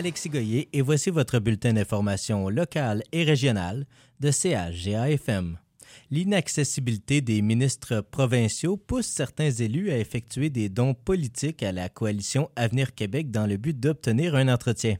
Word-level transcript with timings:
Alexis 0.00 0.30
Goyer 0.30 0.66
et 0.72 0.80
voici 0.80 1.10
votre 1.10 1.40
bulletin 1.40 1.74
d'information 1.74 2.48
locale 2.48 3.02
et 3.12 3.22
régionale 3.22 3.84
de 4.18 4.30
CHGAFM. 4.30 5.58
L'inaccessibilité 6.10 7.20
des 7.20 7.42
ministres 7.42 8.00
provinciaux 8.00 8.76
pousse 8.76 9.06
certains 9.06 9.50
élus 9.50 9.90
à 9.90 9.98
effectuer 9.98 10.50
des 10.50 10.68
dons 10.68 10.94
politiques 10.94 11.62
à 11.62 11.72
la 11.72 11.88
coalition 11.88 12.50
Avenir 12.56 12.94
Québec 12.94 13.30
dans 13.30 13.46
le 13.46 13.56
but 13.56 13.78
d'obtenir 13.78 14.34
un 14.34 14.48
entretien. 14.48 14.96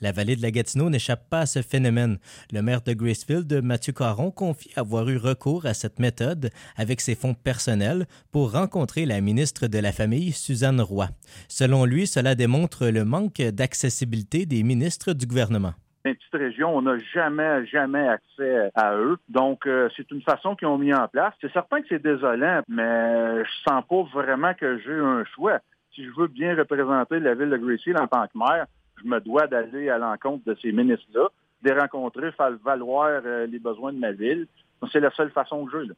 La 0.00 0.12
vallée 0.12 0.36
de 0.36 0.42
la 0.42 0.50
Gatineau 0.50 0.90
n'échappe 0.90 1.28
pas 1.28 1.40
à 1.40 1.46
ce 1.46 1.62
phénomène. 1.62 2.18
Le 2.52 2.62
maire 2.62 2.82
de 2.82 2.92
Gracefield, 2.92 3.52
Mathieu 3.62 3.92
Caron, 3.92 4.30
confie 4.30 4.70
avoir 4.76 5.08
eu 5.08 5.16
recours 5.16 5.66
à 5.66 5.74
cette 5.74 5.98
méthode 5.98 6.50
avec 6.76 7.00
ses 7.00 7.14
fonds 7.14 7.34
personnels 7.34 8.06
pour 8.30 8.52
rencontrer 8.52 9.06
la 9.06 9.20
ministre 9.20 9.66
de 9.66 9.78
la 9.78 9.92
Famille, 9.92 10.32
Suzanne 10.32 10.80
Roy. 10.80 11.10
Selon 11.48 11.84
lui, 11.84 12.06
cela 12.06 12.34
démontre 12.34 12.86
le 12.86 13.04
manque 13.04 13.40
d'accessibilité 13.40 14.46
des 14.46 14.62
ministres 14.62 15.12
du 15.12 15.26
gouvernement 15.26 15.74
les 16.04 16.14
petites 16.14 16.34
régions, 16.34 16.76
on 16.76 16.82
n'a 16.82 16.98
jamais, 17.14 17.66
jamais 17.66 18.08
accès 18.08 18.70
à 18.74 18.96
eux. 18.96 19.16
Donc, 19.28 19.66
euh, 19.66 19.88
c'est 19.96 20.10
une 20.10 20.22
façon 20.22 20.56
qu'ils 20.56 20.68
ont 20.68 20.78
mis 20.78 20.92
en 20.92 21.08
place. 21.08 21.34
C'est 21.40 21.52
certain 21.52 21.80
que 21.80 21.86
c'est 21.88 22.02
désolant, 22.02 22.62
mais 22.68 23.44
je 23.44 23.50
sens 23.68 23.84
pas 23.88 24.02
vraiment 24.12 24.54
que 24.54 24.78
j'ai 24.78 24.98
un 24.98 25.24
choix. 25.24 25.58
Si 25.94 26.04
je 26.04 26.10
veux 26.16 26.28
bien 26.28 26.56
représenter 26.56 27.20
la 27.20 27.34
ville 27.34 27.50
de 27.50 27.56
Gracie 27.56 27.94
en 27.94 28.06
tant 28.06 28.26
que 28.26 28.36
maire, 28.36 28.66
je 29.02 29.08
me 29.08 29.20
dois 29.20 29.46
d'aller 29.46 29.90
à 29.90 29.98
l'encontre 29.98 30.44
de 30.44 30.56
ces 30.60 30.72
ministres-là, 30.72 31.28
de 31.62 31.70
les 31.70 31.78
rencontrer, 31.78 32.32
faire 32.32 32.52
valoir 32.64 33.22
euh, 33.24 33.46
les 33.46 33.58
besoins 33.58 33.92
de 33.92 33.98
ma 33.98 34.12
ville. 34.12 34.46
C'est 34.90 35.00
la 35.00 35.10
seule 35.10 35.30
façon 35.30 35.64
que 35.64 35.84
j'ai. 35.84 35.92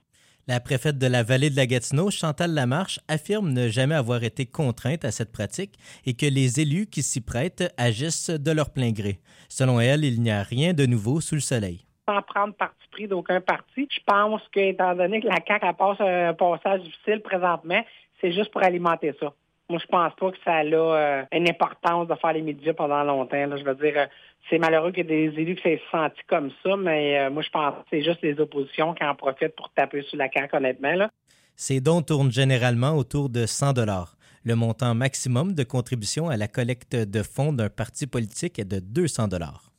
La 0.47 0.61
préfète 0.61 0.98
de 0.98 1.06
la 1.06 1.23
vallée 1.23 1.48
de 1.48 1.56
la 1.56 1.66
Gatineau, 1.66 2.11
Chantal 2.11 2.53
Lamarche, 2.53 3.00
affirme 3.09 3.50
ne 3.50 3.69
jamais 3.69 3.95
avoir 3.95 4.22
été 4.25 4.45
contrainte 4.45 5.05
à 5.06 5.11
cette 5.11 5.33
pratique 5.33 5.78
et 6.05 6.14
que 6.14 6.27
les 6.27 6.61
élus 6.61 6.86
qui 6.86 7.03
s'y 7.03 7.22
prêtent 7.22 7.72
agissent 7.78 8.28
de 8.28 8.50
leur 8.50 8.70
plein 8.70 8.92
gré. 8.92 9.20
Selon 9.48 9.81
elle, 9.81 10.05
il 10.05 10.20
n'y 10.20 10.31
a 10.31 10.42
rien 10.42 10.75
de 10.75 10.84
nouveau 10.84 11.22
sous 11.22 11.34
le 11.34 11.41
soleil 11.41 11.86
sans 12.06 12.22
prendre 12.22 12.55
parti 12.55 12.84
pris 12.91 13.09
d'aucun 13.09 13.41
parti. 13.41 13.89
Je 13.91 14.00
pense 14.06 14.42
qu'étant 14.53 14.94
donné 14.94 15.20
que 15.20 15.27
la 15.27 15.39
CAQ 15.47 15.77
passe 15.77 16.00
un 16.00 16.34
passage 16.34 16.83
difficile 16.83 17.20
présentement, 17.20 17.83
c'est 18.20 18.33
juste 18.33 18.50
pour 18.50 18.62
alimenter 18.62 19.14
ça. 19.19 19.33
Moi, 19.70 19.79
je 19.81 19.87
pense 19.87 20.12
pas 20.15 20.31
que 20.31 20.37
ça 20.45 20.57
a 20.57 20.65
euh, 20.65 21.25
une 21.33 21.48
importance 21.48 22.07
de 22.07 22.15
faire 22.17 22.34
les 22.34 22.43
médias 22.43 22.75
pendant 22.75 23.03
longtemps. 23.03 23.57
Je 23.57 23.65
veux 23.65 23.75
dire, 23.75 23.95
euh, 23.97 24.06
c'est 24.51 24.59
malheureux 24.59 24.93
ait 24.95 25.05
des 25.05 25.33
élus 25.39 25.56
qui 25.56 25.62
s'est 25.62 25.81
senti 25.91 26.21
comme 26.29 26.51
ça, 26.62 26.77
mais 26.77 27.19
euh, 27.19 27.31
moi, 27.31 27.43
je 27.43 27.48
pense 27.48 27.75
que 27.75 27.81
c'est 27.91 28.03
juste 28.03 28.21
les 28.23 28.39
oppositions 28.39 28.93
qui 28.93 29.05
en 29.05 29.15
profitent 29.15 29.56
pour 29.56 29.71
taper 29.73 30.03
sur 30.03 30.19
la 30.19 30.29
carte, 30.29 30.53
honnêtement. 30.53 31.09
Ces 31.56 31.81
dons 31.81 32.03
tournent 32.03 32.31
généralement 32.31 32.97
autour 32.97 33.31
de 33.31 33.47
100 33.47 33.73
dollars. 33.73 34.17
Le 34.45 34.55
montant 34.55 34.95
maximum 34.95 35.55
de 35.55 35.65
contribution 35.65 36.28
à 36.28 36.37
la 36.37 36.49
collecte 36.49 36.95
de 36.95 37.23
fonds 37.23 37.55
d'un 37.55 37.71
parti 37.71 38.06
politique 38.06 38.59
est 38.59 38.67
de 38.67 38.81
200 38.81 39.28
dollars. 39.28 39.73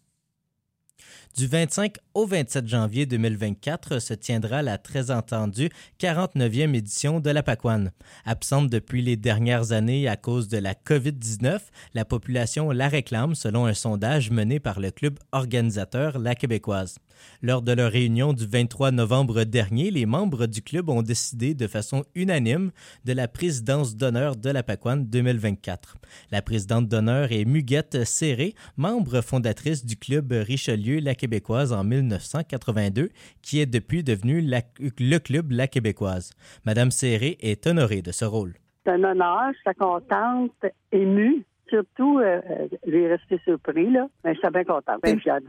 Du 1.37 1.47
25 1.47 1.97
au 2.13 2.25
27 2.25 2.65
janvier 2.65 3.05
2024 3.05 3.99
se 3.99 4.13
tiendra 4.13 4.61
la 4.61 4.77
très 4.77 5.11
entendue 5.11 5.69
49e 5.99 6.73
édition 6.73 7.19
de 7.19 7.29
la 7.29 7.43
PACOAN. 7.43 7.87
Absente 8.23 8.69
depuis 8.69 9.01
les 9.01 9.17
dernières 9.17 9.73
années 9.73 10.07
à 10.07 10.15
cause 10.15 10.47
de 10.47 10.57
la 10.57 10.73
COVID-19, 10.75 11.59
la 11.93 12.05
population 12.05 12.71
la 12.71 12.87
réclame 12.87 13.35
selon 13.35 13.65
un 13.65 13.73
sondage 13.73 14.31
mené 14.31 14.61
par 14.61 14.79
le 14.79 14.91
club 14.91 15.19
organisateur 15.33 16.19
La 16.19 16.35
Québécoise. 16.35 16.99
Lors 17.41 17.61
de 17.61 17.71
leur 17.71 17.91
réunion 17.91 18.33
du 18.33 18.45
23 18.45 18.91
novembre 18.91 19.43
dernier, 19.43 19.91
les 19.91 20.05
membres 20.05 20.47
du 20.47 20.61
club 20.61 20.89
ont 20.89 21.01
décidé 21.01 21.53
de 21.53 21.67
façon 21.67 22.03
unanime 22.15 22.71
de 23.03 23.13
la 23.13 23.27
présidence 23.27 23.95
d'honneur 23.95 24.35
de 24.35 24.49
la 24.49 24.63
PACOAN 24.63 24.97
2024. 24.97 25.97
La 26.31 26.41
présidente 26.41 26.87
d'honneur 26.87 27.31
est 27.31 27.45
Muguette 27.45 28.05
Serré, 28.05 28.55
membre 28.77 29.21
fondatrice 29.21 29.85
du 29.85 29.97
club 29.97 30.31
Richelieu 30.31 30.99
La 30.99 31.15
Québécoise 31.25 31.73
en 31.73 31.83
1982, 31.83 33.09
qui 33.41 33.59
est 33.59 33.65
depuis 33.65 34.03
devenu 34.03 34.41
le 34.43 35.17
club 35.17 35.51
La 35.51 35.67
Québécoise. 35.67 36.29
Madame 36.67 36.91
Serré 36.91 37.39
est 37.41 37.65
honorée 37.65 38.03
de 38.03 38.11
ce 38.11 38.25
rôle. 38.25 38.53
C'est 38.85 38.91
un 38.91 39.03
honneur, 39.03 39.51
je 39.53 39.71
suis 39.71 39.79
contente, 39.79 40.51
émue. 40.91 41.43
Surtout, 41.67 42.19
euh, 42.19 42.39
euh 42.47 42.67
j'ai 42.85 43.07
resté 43.07 43.39
surpris, 43.43 43.89
là. 43.89 44.07
Mais 44.23 44.35
je 44.35 44.39
suis 44.39 44.49
bien 44.51 44.63
contente, 44.65 45.01
bien 45.01 45.17
fière. 45.17 45.39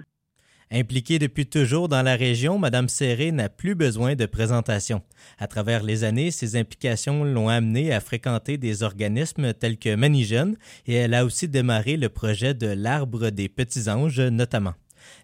Impliquée 0.73 1.19
depuis 1.19 1.45
toujours 1.45 1.89
dans 1.89 2.01
la 2.01 2.17
région, 2.17 2.59
Mme 2.59 2.89
Serré 2.89 3.31
n'a 3.31 3.51
plus 3.51 3.75
besoin 3.75 4.15
de 4.15 4.25
présentation. 4.25 5.03
À 5.39 5.47
travers 5.47 5.83
les 5.83 6.05
années, 6.05 6.31
ses 6.31 6.57
implications 6.57 7.23
l'ont 7.23 7.51
amenée 7.51 7.93
à 7.93 8.01
fréquenter 8.01 8.57
des 8.57 8.83
organismes 8.83 9.53
tels 9.53 9.79
que 9.79 9.95
Manigène 9.95 10.57
et 10.87 10.95
elle 10.95 11.13
a 11.13 11.27
aussi 11.27 11.49
démarré 11.49 11.99
le 11.99 12.09
projet 12.09 12.55
de 12.55 12.69
l'Arbre 12.69 13.29
des 13.29 13.51
Petits 13.51 13.91
Anges 13.91 14.23
notamment. 14.23 14.73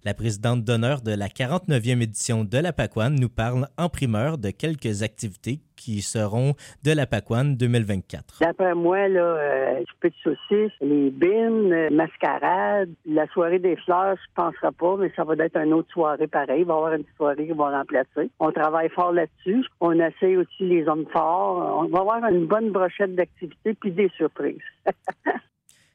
La 0.04 0.15
présidente 0.15 0.65
d'honneur 0.65 1.00
de 1.00 1.12
la 1.12 1.28
49e 1.28 2.03
édition 2.03 2.44
de 2.44 2.59
la 2.59 2.72
nous 3.10 3.28
parle 3.28 3.69
en 3.78 3.88
primeur 3.88 4.38
de 4.38 4.50
quelques 4.50 5.03
activités 5.03 5.60
qui 5.76 6.00
seront 6.00 6.54
de 6.84 6.93
la 6.93 7.06
PACOAN 7.06 7.56
2024. 7.56 8.38
D'après 8.41 8.75
moi, 8.75 9.09
là, 9.09 9.21
euh, 9.21 9.81
de 10.03 10.12
saucisses, 10.22 10.72
les 10.81 11.10
bines, 11.10 11.72
euh, 11.72 11.91
mascarade, 11.91 12.91
la 13.04 13.26
soirée 13.28 13.59
des 13.59 13.76
fleurs, 13.76 14.16
je 14.16 14.42
ne 14.42 14.50
penserai 14.50 14.72
pas, 14.72 14.97
mais 14.98 15.12
ça 15.16 15.25
va 15.25 15.34
être 15.38 15.56
une 15.56 15.72
autre 15.72 15.91
soirée 15.92 16.28
pareil. 16.28 16.60
Il 16.60 16.66
va 16.66 16.75
y 16.75 16.76
avoir 16.76 16.92
une 16.94 17.04
soirée 17.16 17.47
qui 17.47 17.53
va 17.53 17.71
remplacer. 17.78 18.31
On 18.38 18.53
travaille 18.53 18.91
fort 18.91 19.12
là-dessus. 19.12 19.65
On 19.81 19.92
essaie 19.92 20.37
aussi 20.37 20.60
les 20.60 20.87
hommes 20.87 21.06
forts. 21.12 21.81
On 21.81 21.88
va 21.88 22.00
avoir 22.00 22.25
une 22.31 22.47
bonne 22.47 22.71
brochette 22.71 23.15
d'activités 23.15 23.75
puis 23.75 23.91
des 23.91 24.10
surprises. 24.16 24.59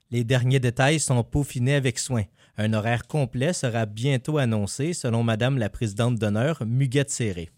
Les 0.09 0.23
derniers 0.23 0.59
détails 0.59 0.99
sont 0.99 1.21
peaufinés 1.21 1.75
avec 1.75 1.99
soin. 1.99 2.23
Un 2.59 2.73
horaire 2.73 3.05
complet 3.05 3.53
sera 3.53 3.85
bientôt 3.85 4.39
annoncé, 4.39 4.93
selon 4.93 5.21
Madame 5.21 5.59
la 5.59 5.69
présidente 5.69 6.15
d'honneur, 6.15 6.63
Muguette 6.65 7.11
Serré. 7.11 7.51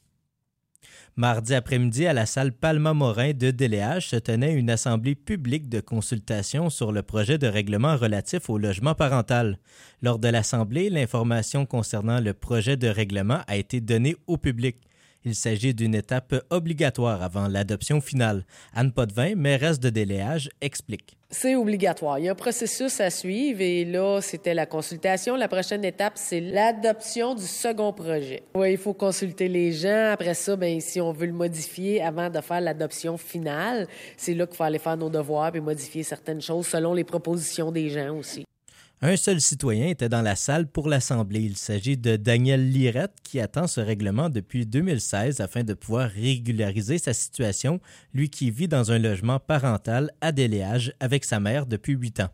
Mardi 1.15 1.53
après-midi, 1.53 2.05
à 2.05 2.13
la 2.13 2.25
salle 2.25 2.51
Palma 2.51 2.93
Morin 2.93 3.31
de 3.33 3.51
Déléage 3.51 4.09
se 4.09 4.15
tenait 4.17 4.53
une 4.53 4.69
assemblée 4.69 5.15
publique 5.15 5.69
de 5.69 5.79
consultation 5.79 6.69
sur 6.69 6.91
le 6.91 7.01
projet 7.01 7.37
de 7.37 7.47
règlement 7.47 7.95
relatif 7.95 8.49
au 8.49 8.57
logement 8.57 8.93
parental. 8.93 9.57
Lors 10.01 10.19
de 10.19 10.27
l'assemblée, 10.27 10.89
l'information 10.89 11.65
concernant 11.65 12.19
le 12.19 12.33
projet 12.33 12.77
de 12.77 12.87
règlement 12.87 13.39
a 13.47 13.55
été 13.57 13.81
donnée 13.81 14.15
au 14.27 14.37
public. 14.37 14.77
Il 15.25 15.35
s'agit 15.35 15.73
d'une 15.73 15.95
étape 15.95 16.33
obligatoire 16.49 17.21
avant 17.21 17.47
l'adoption 17.47 17.99
finale. 17.99 18.45
Anne 18.73 18.93
Potvin, 18.93 19.35
mairesse 19.35 19.79
de 19.79 19.89
Déléage, 19.89 20.49
explique. 20.61 21.17
C'est 21.29 21.55
obligatoire. 21.55 22.19
Il 22.19 22.25
y 22.25 22.29
a 22.29 22.31
un 22.31 22.35
processus 22.35 23.01
à 23.01 23.09
suivre 23.09 23.61
et 23.61 23.83
là, 23.85 24.21
c'était 24.21 24.53
la 24.53 24.65
consultation. 24.65 25.35
La 25.35 25.47
prochaine 25.47 25.83
étape, 25.83 26.13
c'est 26.15 26.39
l'adoption 26.39 27.35
du 27.35 27.45
second 27.45 27.91
projet. 27.91 28.43
Oui, 28.55 28.71
il 28.71 28.77
faut 28.77 28.93
consulter 28.93 29.47
les 29.47 29.73
gens. 29.73 30.11
Après 30.13 30.33
ça, 30.33 30.55
ben, 30.55 30.79
si 30.79 31.01
on 31.01 31.11
veut 31.11 31.27
le 31.27 31.33
modifier 31.33 32.01
avant 32.01 32.29
de 32.29 32.39
faire 32.41 32.61
l'adoption 32.61 33.17
finale, 33.17 33.87
c'est 34.15 34.33
là 34.33 34.47
qu'il 34.47 34.55
faut 34.55 34.63
aller 34.63 34.79
faire 34.79 34.97
nos 34.97 35.09
devoirs 35.09 35.55
et 35.55 35.59
modifier 35.59 36.01
certaines 36.01 36.41
choses 36.41 36.65
selon 36.65 36.93
les 36.93 37.03
propositions 37.03 37.71
des 37.71 37.89
gens 37.89 38.15
aussi. 38.15 38.45
Un 39.01 39.15
seul 39.15 39.39
citoyen 39.39 39.87
était 39.87 40.09
dans 40.09 40.21
la 40.21 40.35
salle 40.35 40.67
pour 40.67 40.89
l'Assemblée. 40.89 41.39
Il 41.39 41.55
s'agit 41.55 41.95
de 41.95 42.17
Daniel 42.17 42.69
Lirette 42.69 43.15
qui 43.23 43.39
attend 43.39 43.65
ce 43.65 43.79
règlement 43.79 44.29
depuis 44.29 44.65
2016 44.65 45.39
afin 45.39 45.63
de 45.63 45.73
pouvoir 45.73 46.09
régulariser 46.09 46.97
sa 46.97 47.13
situation, 47.13 47.79
lui 48.13 48.29
qui 48.29 48.51
vit 48.51 48.67
dans 48.67 48.91
un 48.91 48.99
logement 48.99 49.39
parental 49.39 50.11
à 50.19 50.33
Déléage 50.33 50.93
avec 50.99 51.23
sa 51.23 51.39
mère 51.39 51.65
depuis 51.65 51.93
huit 51.93 52.19
ans. 52.19 52.27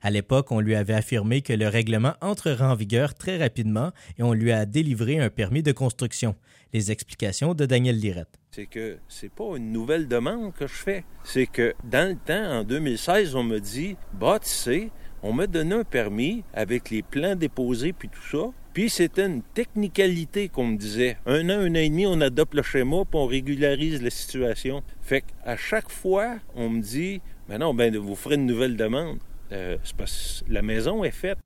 À 0.00 0.12
l'époque, 0.12 0.52
on 0.52 0.60
lui 0.60 0.76
avait 0.76 0.94
affirmé 0.94 1.42
que 1.42 1.54
le 1.54 1.66
règlement 1.66 2.14
entrera 2.20 2.70
en 2.70 2.76
vigueur 2.76 3.14
très 3.14 3.36
rapidement 3.36 3.90
et 4.16 4.22
on 4.22 4.32
lui 4.32 4.52
a 4.52 4.64
délivré 4.64 5.18
un 5.18 5.28
permis 5.28 5.64
de 5.64 5.72
construction. 5.72 6.36
Les 6.72 6.92
explications 6.92 7.52
de 7.54 7.66
Daniel 7.66 7.98
Lirette. 7.98 8.38
C'est 8.52 8.66
que 8.66 8.98
c'est 9.08 9.32
pas 9.32 9.56
une 9.56 9.72
nouvelle 9.72 10.06
demande 10.06 10.52
que 10.54 10.68
je 10.68 10.72
fais. 10.72 11.04
C'est 11.24 11.46
que 11.46 11.74
dans 11.82 12.08
le 12.08 12.16
temps, 12.16 12.60
en 12.60 12.64
2016, 12.64 13.34
on 13.34 13.42
me 13.42 13.58
dit, 13.58 13.96
bah, 14.12 14.38
tu 14.40 14.48
sais, 14.48 14.90
on 15.22 15.32
m'a 15.32 15.46
donné 15.46 15.74
un 15.74 15.84
permis 15.84 16.42
avec 16.52 16.90
les 16.90 17.02
plans 17.02 17.36
déposés 17.36 17.92
puis 17.92 18.08
tout 18.08 18.22
ça. 18.30 18.50
Puis 18.72 18.88
c'était 18.88 19.26
une 19.26 19.42
technicalité 19.42 20.48
qu'on 20.48 20.66
me 20.66 20.76
disait. 20.76 21.18
Un 21.26 21.48
an, 21.50 21.60
un 21.60 21.70
an 21.72 21.74
et 21.74 21.88
demi, 21.90 22.06
on 22.06 22.20
adopte 22.20 22.54
le 22.54 22.62
schéma 22.62 23.04
puis 23.04 23.20
on 23.20 23.26
régularise 23.26 24.02
la 24.02 24.10
situation. 24.10 24.82
Fait 25.02 25.22
qu'à 25.22 25.56
chaque 25.56 25.90
fois, 25.90 26.36
on 26.54 26.70
me 26.70 26.80
dit, 26.80 27.20
mais 27.48 27.58
non, 27.58 27.74
ben 27.74 27.96
vous 27.96 28.16
ferez 28.16 28.36
une 28.36 28.46
nouvelle 28.46 28.76
demande. 28.76 29.18
Euh, 29.52 29.76
c'est 29.84 29.96
parce 29.96 30.42
que 30.46 30.52
la 30.52 30.62
maison 30.62 31.04
est 31.04 31.10
faite. 31.10 31.38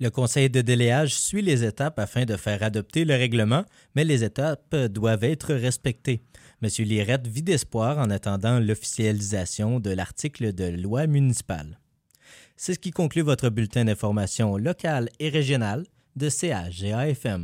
Le 0.00 0.10
conseil 0.10 0.50
de 0.50 0.62
déléage 0.62 1.14
suit 1.14 1.42
les 1.42 1.64
étapes 1.64 1.98
afin 1.98 2.24
de 2.24 2.36
faire 2.36 2.62
adopter 2.62 3.04
le 3.04 3.14
règlement, 3.14 3.64
mais 3.94 4.04
les 4.04 4.24
étapes 4.24 4.74
doivent 4.74 5.24
être 5.24 5.54
respectées. 5.54 6.22
M. 6.62 6.68
Lirette 6.78 7.26
vit 7.26 7.42
d'espoir 7.42 7.98
en 7.98 8.10
attendant 8.10 8.58
l'officialisation 8.58 9.80
de 9.80 9.90
l'article 9.90 10.52
de 10.54 10.64
loi 10.64 11.06
municipale. 11.06 11.78
C'est 12.64 12.74
ce 12.74 12.78
qui 12.78 12.92
conclut 12.92 13.22
votre 13.22 13.48
bulletin 13.48 13.86
d'information 13.86 14.56
locale 14.56 15.08
et 15.18 15.30
régionale 15.30 15.84
de 16.14 16.28
CHGAFM. 16.28 17.40